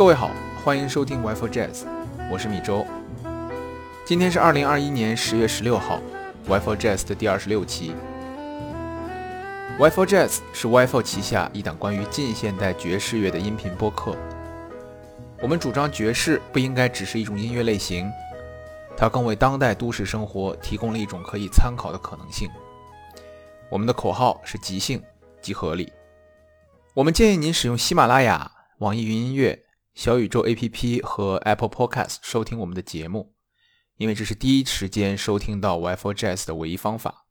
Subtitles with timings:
[0.00, 0.30] 各位好，
[0.64, 1.84] 欢迎收听 Wi-Fi Jazz，
[2.32, 2.86] 我是米周。
[4.06, 6.00] 今天是二零二一年十月十六号
[6.48, 7.92] ，Wi-Fi Jazz 的第二十六期。
[9.78, 14.16] Wi-Fi Jazz 是 Wi-Fi 旗下一档关于近现代爵士乐的音频播客。
[15.42, 18.10] 我们主张爵士不应该只是一种音乐类型，
[18.96, 22.48] 它更为当代都市生活提供了一种可以参考的可能性。
[23.68, 25.02] 我们的口号是即兴
[25.42, 25.92] 即合理。
[26.94, 29.62] 我们建议您使用喜马拉雅、网易云音乐、
[29.94, 33.34] 小宇宙 APP 和 Apple Podcast 收听我们的节目，
[33.96, 37.26] 因为这是第一时间收听到 Wi-Fi Jazz 的唯一方法。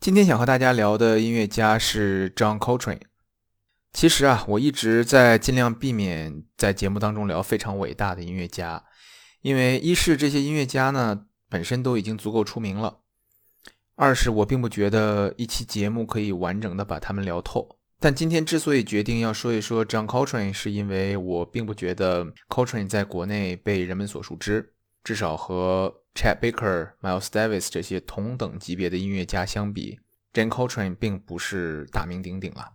[0.00, 3.02] 今天想和大家聊的音乐家是 John Coltrane。
[3.92, 8.84] 其实啊，我一直在尽量避免在节目当中聊非常伟大的音乐家，
[9.42, 13.00] 因为一是这些音乐家呢本身都已经足够出名了，
[13.96, 17.78] 二是我并不觉得一期节目可以完整的把他们聊透。
[18.04, 30.00] 但今天之所以决定要说一说 John Coltrane，是因为我并不觉得 Coltrane 在国内被人们所熟知，至少和 Chet Baker、Miles Davis 这些同等级别的音乐家相比
[30.34, 32.74] ，John Coltrane 并不是大名鼎鼎了。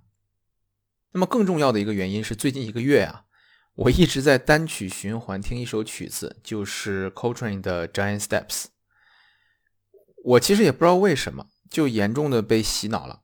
[1.11, 3.25] 那么更重要的一个原因是，最近一个月啊，
[3.75, 8.65] 我一直在单曲循环听一首曲子，就是 Coltrane 的 Giant Steps。
[10.23, 13.21] 我其实也不知道为什么，就严重的被洗脑了。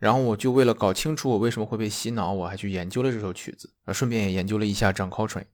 [0.00, 5.44] 然后我就为了搞清楚我为什么会被洗脑，我还去研究了这首曲子，啊，顺便也研究了一下 jon Coltrane。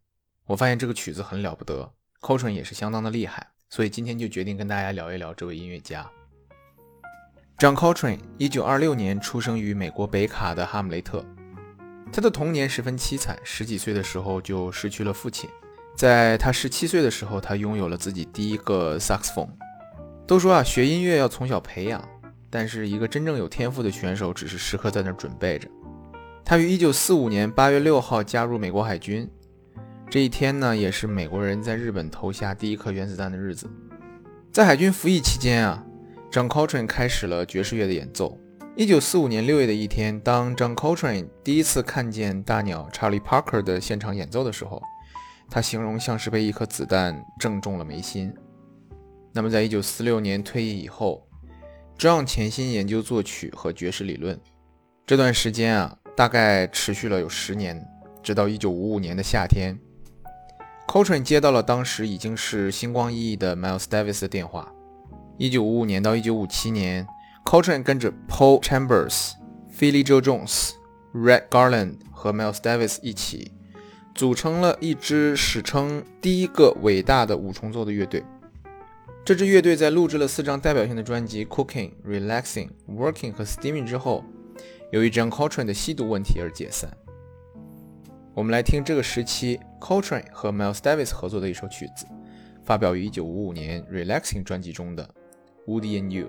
[0.46, 6.08] 我发现这个曲子很了不得，Coltrane 也是相当的厉害，所以今天就决定跟大家聊一聊这位音乐家。
[7.58, 11.24] John Coltrane，一九二六年出生于美国北卡的哈姆雷特。
[12.12, 15.50] 他的童年十分凄惨，十几岁的时候就失去了父亲。
[15.96, 19.48] 在他十七岁的时候，他拥有了自己第一个萨克斯风。
[20.24, 22.00] 都说啊，学音乐要从小培养。
[22.50, 25.68] 但是一个真正有天赋的选手，只是时刻在那儿准备着。
[26.44, 29.28] 他于1945年8月6号加入美国海军，
[30.08, 33.68] 这一天呢，也是美国人在日本投下第一颗原子弹的日子。
[34.52, 35.84] 在海军服役期间啊
[36.30, 38.38] ，John Coltrane 开始了爵士乐的演奏。
[38.76, 44.80] 1945年6月的一天，当 John Coltrane 第一次看见大鸟 Charlie Parker 的现场演奏的时候，
[45.50, 48.32] 他形容像是被一颗子弹正中了眉心。
[49.32, 51.25] 那么，在1946年退役以后
[51.98, 54.38] John 潜心研究作曲和爵士理论，
[55.06, 57.82] 这段时间啊，大概持续了有十年，
[58.22, 59.78] 直到一九五五年的夏天
[60.86, 64.70] ，Coltrane 接到了当时已经是星光熠熠的 Miles Davis 的电话。
[65.38, 67.06] 一九五五年到一九五七年
[67.46, 69.32] ，Coltrane 跟着 Paul Chambers、
[69.74, 70.72] Philly Joe Jones、
[71.14, 73.52] Red Garland 和 Miles Davis 一起，
[74.14, 78.22] 组成了一支史称第一个伟大的五重奏的乐队。
[79.26, 84.24] 这支乐队在录制了四张代表性的专辑《Cooking》、《Relaxing》、《Working》和《Steaming》之后，
[84.92, 86.88] 由于 John Coltrane 的吸毒问题而解散。
[88.34, 92.06] 我们来听这个时期 Coltrane 和 Miles Davis 合作的一首曲子，
[92.62, 95.10] 发表于1955年《Relaxing》专辑中的
[95.68, 96.26] 《Woody and You》。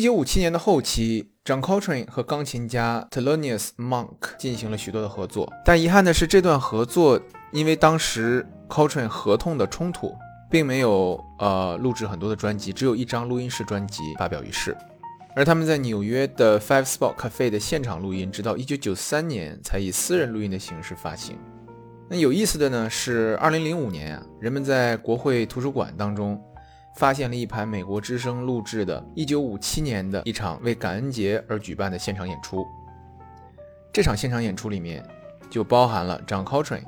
[0.00, 7.20] 一九五七年的后期，John Coltrane 和钢琴家 t e l o n i u s Monk 进行了许多的合作，但遗憾的是，这段合作
[7.52, 10.16] 因为当时 Coltrane 合同的冲突，
[10.50, 14.74] 并没有呃录制很多的专辑，只有一张录音室专辑发表于世。
[15.36, 21.36] 而他们在纽约的 Five Spot Cafe 的现场录音，直到一九九三年才以私人录音的形式发行。
[22.08, 26.42] 那有意思的呢是，二零零五年啊，人们在国会图书馆当中。
[26.96, 32.66] 发现了一盘美国之声录制的1957年的一场为感恩节而举办的现场演出。
[33.92, 35.04] 这场现场演出里面
[35.48, 36.84] 就包含了 John Coltrane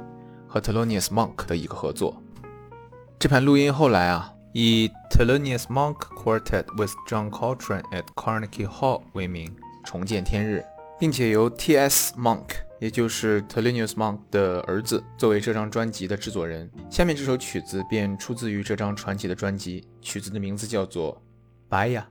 [0.46, 2.22] 和 Thelonious Monk 的一个合作。
[3.18, 9.54] 这盘录音后来啊，以 Thelonious Monk Quartet with John Coltrane at Carnegie Hall 为名
[9.84, 10.64] 重见天日，
[10.98, 12.14] 并且由 T.S.
[12.16, 12.46] Monk。
[12.82, 16.68] 也就是 Telenius Monk 的儿子作为这张专辑的制作人。
[16.90, 21.14] 下面这首曲子便出自于这张传奇的专辑，曲子的名字叫做
[21.68, 22.08] 《白呀》。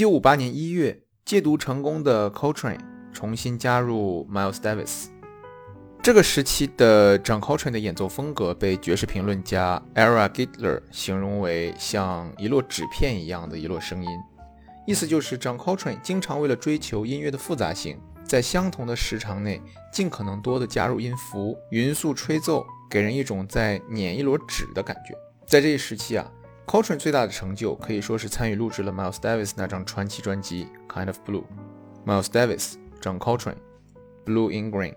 [0.00, 2.80] 九五八年一月，戒毒成功的 Coltrane
[3.12, 5.08] 重新加入 Miles Davis。
[6.02, 14.08] 这个时期的 John Coltrane 的演奏风格被爵士评论家 Era Gidler 形容为像一摞纸片一样的一摞声音，
[14.86, 19.60] 意思就是 John Coltrane 经常为了追求音乐的复杂性，在相同的时长内
[19.92, 25.14] 尽可能多的加入音符，匀速吹奏，给人一种在捻一摞纸的感觉。
[25.46, 26.26] 在这一时期啊。
[26.70, 31.42] Coltrane 最大的成就可以说是参与录制了 Miles Davis 那张传奇专辑《Kind of Blue》。
[32.06, 33.56] Miles Davis、指 Coltrane，
[34.24, 34.92] 《Blue in Green》。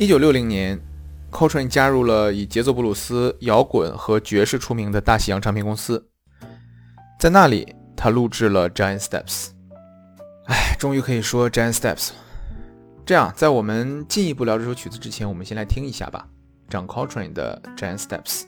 [0.00, 0.80] 一九六零年
[1.28, 6.08] ，Coltrane 加入了以节奏布鲁斯、摇滚和爵士出名的大西洋唱片公司，
[7.18, 9.46] 在那里他录制了《Giant Steps》。
[10.44, 11.96] 哎，终于可以说《Giant Steps》。
[13.04, 16.28] 这样，在我们进一步聊这首曲子之前，我们先来听一下吧
[16.68, 18.42] 张 Coltrane 的《Giant Steps》。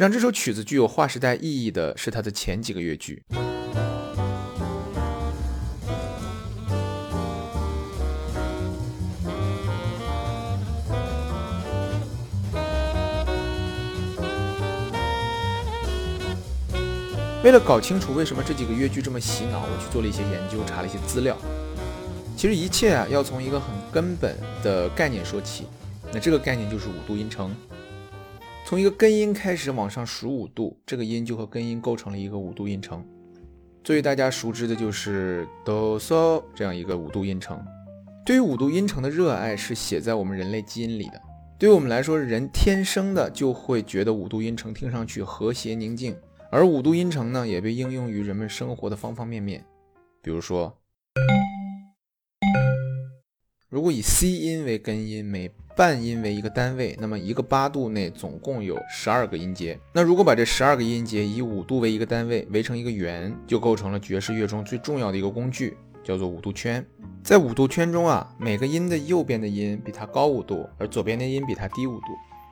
[0.00, 3.22] 让这首曲子具有划时代意义的是它的前几个乐句。
[17.44, 21.36] 为了搞清楚为什么这几个乐句这么洗脑，我去做了一些研究，查了一些资料。
[22.38, 25.66] 其实一切啊，要从一个很根本的概念说起。
[26.10, 27.54] 那这个概念就是五度音程。
[28.70, 33.04] 从一个根音开始往上数五度，这个音就和根音构成了一个五度音程。
[33.82, 37.60] 最大家熟知的就是哆嗦这样一个五度音程。
[38.24, 41.20] 对于五度音程的热爱是写在我们人类基因里的。
[41.58, 46.16] 对于我们来说，人天生的就会觉得五度音程听上去和谐宁静。
[46.48, 49.64] 而五度音程呢，也被应用于人们生活的方方面面。
[50.22, 50.72] 比如说，
[53.70, 59.78] 如果以 C 音为根音，每半音为一个单位，那么一个八度内总共有十二个音节。
[59.94, 66.84] 那如果把这十二个音节以五度为一个单位，围成一个圆，就构成了爵士乐中最重要的一个工具，叫做五度圈。
[67.22, 72.06] 在五度圈中啊，每个音的右边的音比它高五度，而左边的音比它低五度。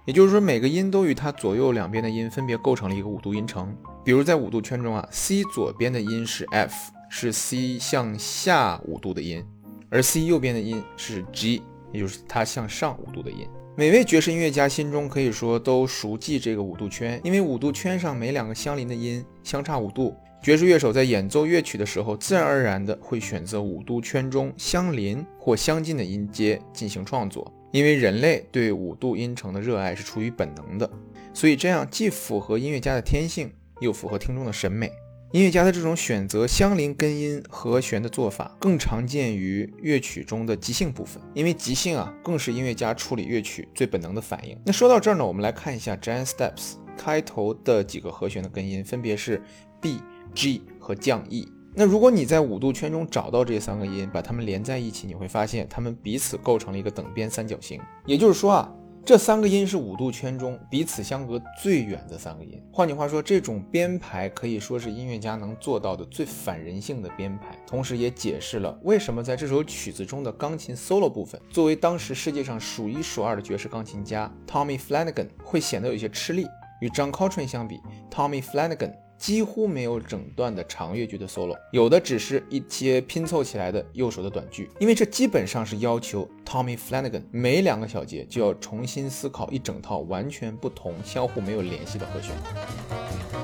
[0.07, 3.77] 也就是说，每个音都与它左右两边的音分别构成了一个五度音程。
[4.05, 9.45] 比如在五度圈中啊，C 左边的音是 F，是 C 向下五度的音，
[9.91, 13.49] 而 C 右边的音是 G，也就是它向上五度的音。
[13.77, 20.15] 每位爵士音乐家心中可以说都熟记这个五度圈，因为五度圈上每两个相邻的音相差五度。
[20.43, 27.53] 爵士乐手在演奏乐曲的时候，自然而然的会选择五度圈中相邻或相近的音阶进行创作。
[27.71, 30.91] 因为人类对五度音程的热爱是出于本能的，
[31.35, 34.91] 所以这样既符合音乐家的天性，又符合听众的审美。
[35.33, 41.23] 音乐家的这种选择相邻根音和弦的做法，更常见于乐曲中的即兴部分。
[41.35, 44.59] 因为即兴啊，更是音乐家处理乐曲最本能的反应。
[44.65, 49.43] 那说到这儿呢，我们来看一下 Giant Steps 开头的几个和弦的根音，分别是
[49.83, 50.01] B、
[50.35, 51.47] G 和降 E。
[51.75, 57.79] 那如果你在五度圈中找到这三个音，把它们连在一起，你会发现它们彼此构成了一个等边三角形。
[58.07, 58.73] 也就是说啊，
[59.05, 62.63] 这三个音是五度圈中彼此相隔最远的三个音。
[62.71, 76.47] 换句话说，这种编排可以说是音乐家能做到的最反人性的编排，同时也解释了为什么在这首曲子中的钢琴 solo 部分，作为当时世界上数一数二的爵士钢琴家 Tommy Flanagan 会显得有些吃力。
[76.81, 78.93] 与 John Coltrane 相比，Tommy Flanagan。
[79.19, 93.38] 几乎没有整段的长乐句的 solo，有的只是一些拼凑起来的右手的短句，因为这基本上是要求 Tommy Flanagan 每两个小节就要重新思考一整套完全不同、相互没有联系的和弦。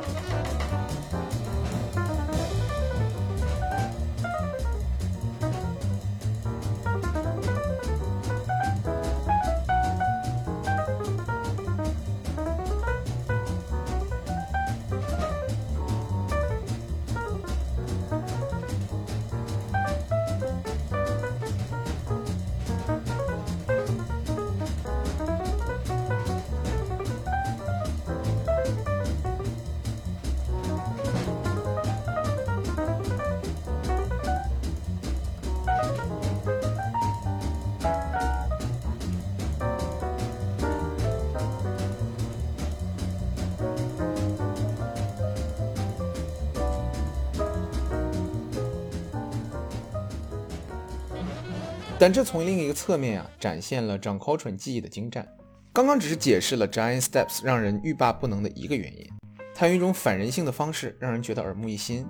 [51.96, 55.26] 但这从另一个侧面啊，展现了 John Coltrane 技艺的精湛。
[55.72, 59.07] 刚刚只是解释了 Giant Steps 让人欲罢不能的一个原因，
[59.54, 62.04] 它用一种反人性的方式让人觉得耳目一新，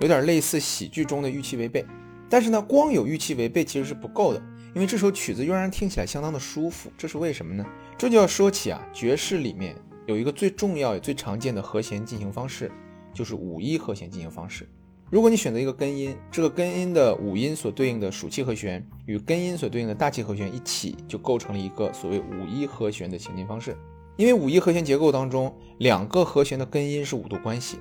[0.00, 1.86] 有点类似喜剧中的预期违背。
[2.28, 4.42] 但是呢，光有预期违背其实是不够的，
[4.74, 6.92] 因为这首曲子又让人听起来相当的舒服。
[6.98, 7.64] 这是为什么呢？
[7.96, 9.74] 这就要说起啊，爵士里面
[10.06, 12.70] 有一个最重要也最常见的和弦进行方式，
[13.14, 14.68] 就是五一和弦进行方式。
[15.10, 23.74] 如果你选择一个根音，这个根音的五音所对应的属气和弦与根音所对应的大气和弦一起，就构成了一个所谓五一和弦的行进方式。
[24.18, 27.78] 因为五一和弦结构当中，两个和弦的根音是五度关系，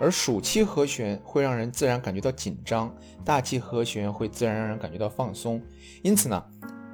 [0.00, 2.92] 而属气和弦会让人自然感觉到紧张，
[3.24, 5.62] 大气和弦会自然让人感觉到放松。
[6.02, 6.44] 因此呢，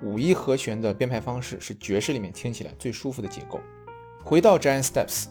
[0.02, 3.58] 五一和弦的编排方式是爵士里面听起来最舒服的结构。
[4.22, 5.28] 回到 Giant Steps，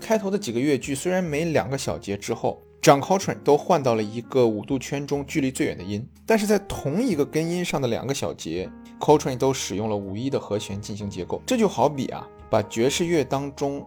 [0.00, 2.60] 开头的几个乐句虽然每两个小节之后。
[2.82, 8.68] Jon Coltrane 都换到了一个五度圈中距离最远的音，但是在同一个根音上的两个小节
[8.98, 11.40] ，Coltrane 都使用了五一的和弦进行结构。
[11.46, 13.86] 这就好比啊，把爵士乐当中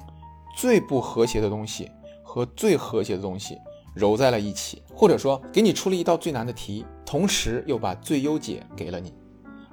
[0.56, 1.92] 最不和谐的东西
[2.24, 3.58] 和最和谐的东西
[3.94, 9.14] 揉在了一起，或者说给你出了一道最难的题，同时又把最优解给了你。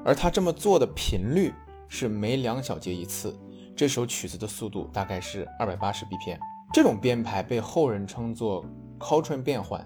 [0.05, 1.55] 而他这么做的频率
[1.87, 3.39] 是每两小节一次。
[3.77, 6.41] 这首曲子的速度大概是二百八十 BPM。
[6.75, 8.65] 这种编排被后人称作
[9.03, 9.85] Coltrane 变换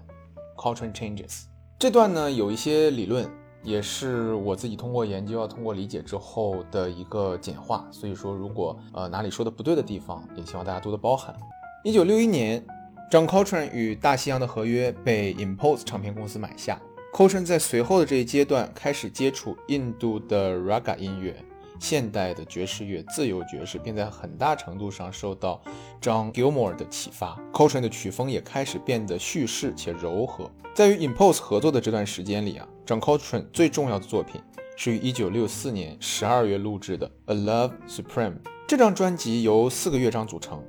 [0.55, 1.45] （Coltrane Changes）。
[1.79, 3.27] 这段呢有一些理论，
[3.63, 7.87] 也是我自己通过研究、通过理解之后的一个简化。
[7.91, 11.35] 所以说，如果呃哪里说的不对的地方，也希望大家多多包涵。
[11.83, 12.63] 一九六一年
[13.11, 16.79] ，John Coltrane 与大西洋的合约被 Impulse 唱片公司买下。
[17.13, 21.35] Coltrane 在随后的这一阶段开始接触印度的 Raga 音乐。
[21.79, 25.61] 现代的爵士乐、自由爵士，并在很大程度上受到
[26.01, 27.37] John Gilmore 的启发。
[27.53, 30.49] Coltrane 的曲风也开始变得叙事且柔和。
[30.73, 34.41] 在与 Impulse 合作的这段时间里啊，John Coltrane 最重要的作品
[34.75, 38.33] 是于1964年12月录制的《A Love Supreme》。
[38.67, 40.63] 这张专辑由四个乐章组成，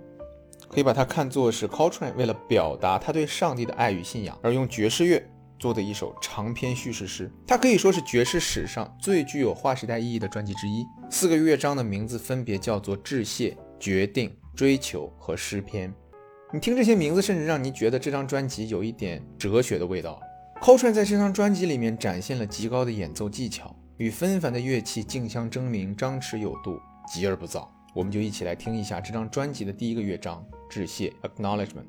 [0.68, 5.28] 可以把它看作是 Coltrane 为了表达他对上帝的爱与信仰而用爵士乐。
[5.58, 10.84] 做的一首长篇叙事诗，它可以说是爵士史上最具有划时代意义的专辑之一。
[11.10, 15.92] 四个乐章的名字分别叫做致谢、决定、追求和诗篇。
[16.52, 20.20] 你听这些名字，甚至让你觉得这张专辑有一点哲学的味道。
[20.62, 26.80] Coltrane 在这张专辑里面展现了极高的演奏技巧，与纷繁的乐器竞相争鸣，张弛有度，
[27.12, 27.70] 急而不躁。
[27.94, 31.88] 我们就一起来听一下这张专辑的第一个乐章致谢 （Acknowledgement）。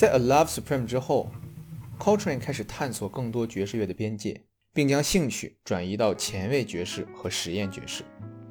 [0.00, 1.30] 在《A Love Supreme》之后
[1.98, 4.40] ，Coltrane 开始探索更多爵士乐的边界，
[4.72, 8.02] 并将兴趣转移到前卫爵士和实验爵士。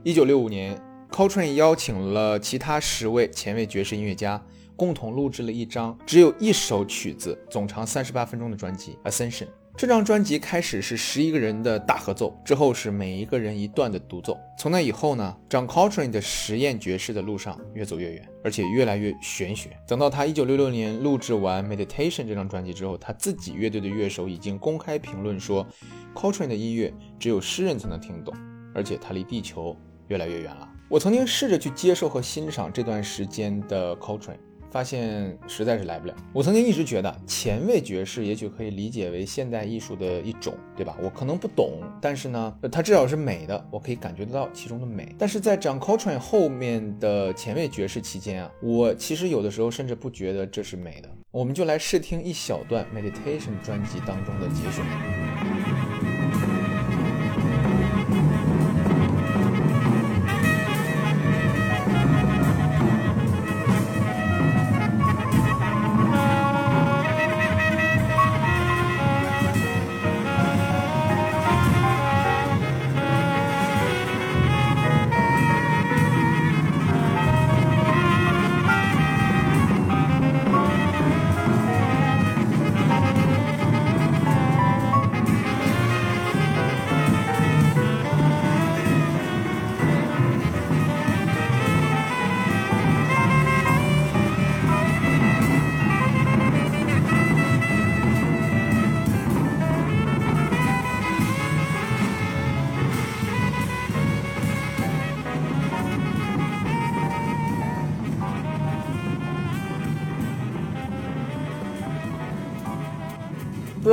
[0.04, 0.80] 1965年
[1.10, 4.46] ，Coltrane 邀请了其他十位前卫爵士音乐家，
[4.76, 9.46] 共同录制了一张只有一首曲子、总长三十八分钟的专辑《Ascension》。
[9.80, 14.38] 这张专辑开始是十一个人的大合奏，之后是每一个人一段的独奏。
[14.58, 19.70] 从那以后呢，John Coltrane 的实验爵士的路上越走越远，而且越来越玄学。
[19.88, 25.66] 等到他一九六六年录制完《Meditation》这张专辑之后，他自己乐队的乐手已经公开评论说
[26.14, 28.36] ，Coltrane 的音乐只有诗人才能听懂，
[28.76, 29.74] 而且他离地球
[30.10, 30.68] 越来越远了。
[30.90, 34.40] 我曾经试着去接受和欣赏这段时间的 Coltrane。
[34.72, 36.16] 发现实在是来不了。
[36.34, 40.98] 我曾经一直觉得前卫爵士也许可以理解为现代艺术的一种，对吧？
[41.02, 45.16] 我可能不懂，但是呢，它至少是美的，我可以感觉得到其中的美。
[45.18, 51.10] 但是在 John Coltrane 后面的前卫爵士期间啊，我其实有的时候甚至不觉得这是美的。
[51.32, 55.59] 我们就来试听一小段 Meditation 专辑当中的节选。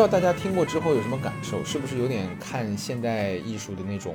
[0.07, 1.65] 道大家听过之后有什么感受？
[1.65, 4.15] 是不是有点看现代艺术的那种，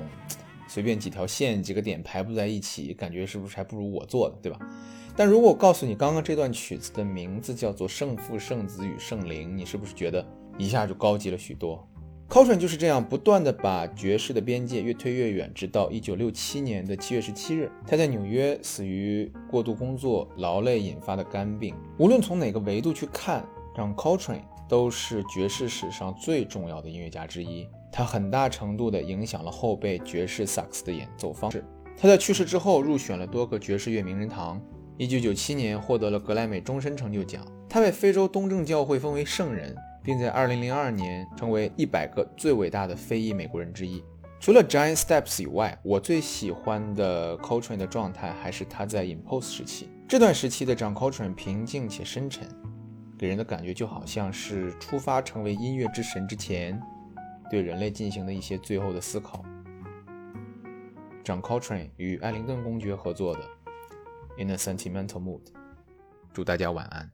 [0.66, 4.58] 随便几条线、几个点排布在一起，感觉是不是还不如我做的，对吧？
[5.18, 10.26] 但如果我告诉你，刚刚这段曲子的名字叫做《圣父、圣子与圣灵》，你是不是觉得
[10.58, 11.86] 一下就高级了许多
[12.30, 21.76] ？Coltrane 就是这样不断的把爵士的边界越推越远，直到一九六七年的七月十七日，他在纽约死于过度工作劳累引发的肝病。
[21.98, 24.44] 无论从哪个维度去看，让 Coltrane。
[24.72, 31.62] 都是爵士史上最重要的音乐家之一，他很大程度地影响了后辈爵士萨克斯的演奏方式。
[31.98, 34.62] 他在去世之后入选了多个爵士乐名人堂。
[34.98, 37.46] 一九九七年获得了格莱美终身成就奖。
[37.68, 44.02] 他被非洲东正教会封为圣人，并在二零零二年成为一百个最伟大的非裔美国人之一。
[44.40, 49.90] 除了 Giant Steps 以外，我最喜欢的 Coltrane 的状态还是他在 Impulse 时期。
[50.08, 52.48] 这段时期的 John Coltrane 平静且深沉。
[53.22, 56.82] 给人的感觉就好像是出发成为音乐之神之前，
[57.52, 59.46] 对人类进行的一些最后的思考。
[61.24, 63.42] John Coltrane 与艾灵顿公爵合作的
[64.44, 65.44] 《In a Sentimental Mood》，
[66.34, 67.12] 祝大家晚安。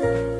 [0.00, 0.37] 嗯。